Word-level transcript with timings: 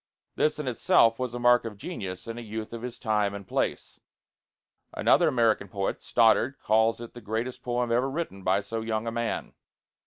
This 0.35 0.57
in 0.57 0.67
itself 0.67 1.19
was 1.19 1.35
a 1.35 1.39
mark 1.39 1.63
of 1.63 1.77
genius 1.77 2.25
in 2.27 2.39
a 2.39 2.41
youth 2.41 2.73
of 2.73 2.81
his 2.81 2.97
time 2.97 3.35
and 3.35 3.47
place." 3.47 3.99
Another 4.95 5.27
American 5.27 5.67
poet, 5.67 6.01
Stoddard, 6.01 6.57
calls 6.59 6.99
it 6.99 7.13
the 7.13 7.21
greatest 7.21 7.61
poem 7.61 7.91
ever 7.91 8.09
written 8.09 8.41
by 8.41 8.61
so 8.61 8.81
young 8.81 9.05
a 9.05 9.11
man. 9.11 9.53